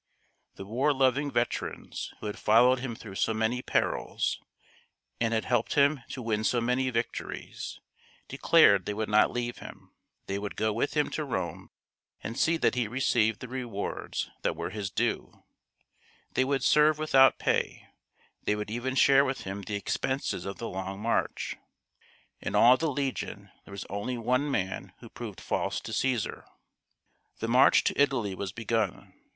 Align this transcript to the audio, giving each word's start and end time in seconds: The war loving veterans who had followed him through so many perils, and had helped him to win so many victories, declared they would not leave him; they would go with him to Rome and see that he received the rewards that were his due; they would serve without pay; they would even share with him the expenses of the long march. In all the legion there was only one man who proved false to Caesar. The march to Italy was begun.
The 0.55 0.65
war 0.65 0.93
loving 0.93 1.29
veterans 1.29 2.11
who 2.19 2.25
had 2.25 2.39
followed 2.39 2.79
him 2.79 2.95
through 2.95 3.13
so 3.13 3.35
many 3.35 3.61
perils, 3.61 4.39
and 5.19 5.31
had 5.31 5.45
helped 5.45 5.75
him 5.75 6.01
to 6.09 6.23
win 6.23 6.43
so 6.43 6.59
many 6.59 6.89
victories, 6.89 7.79
declared 8.27 8.87
they 8.87 8.95
would 8.95 9.09
not 9.09 9.29
leave 9.29 9.59
him; 9.59 9.91
they 10.25 10.39
would 10.39 10.55
go 10.55 10.73
with 10.73 10.95
him 10.97 11.11
to 11.11 11.23
Rome 11.23 11.69
and 12.23 12.35
see 12.35 12.57
that 12.57 12.73
he 12.73 12.87
received 12.87 13.41
the 13.41 13.47
rewards 13.47 14.31
that 14.41 14.55
were 14.55 14.71
his 14.71 14.89
due; 14.89 15.43
they 16.33 16.43
would 16.43 16.63
serve 16.63 16.97
without 16.97 17.37
pay; 17.37 17.85
they 18.45 18.55
would 18.55 18.71
even 18.71 18.95
share 18.95 19.23
with 19.23 19.41
him 19.41 19.61
the 19.61 19.75
expenses 19.75 20.45
of 20.45 20.57
the 20.57 20.67
long 20.67 20.99
march. 20.99 21.57
In 22.39 22.55
all 22.55 22.75
the 22.75 22.91
legion 22.91 23.51
there 23.65 23.71
was 23.71 23.85
only 23.87 24.17
one 24.17 24.49
man 24.49 24.93
who 24.97 25.09
proved 25.09 25.39
false 25.39 25.79
to 25.81 25.93
Caesar. 25.93 26.47
The 27.37 27.47
march 27.47 27.83
to 27.83 28.01
Italy 28.01 28.33
was 28.33 28.51
begun. 28.51 29.13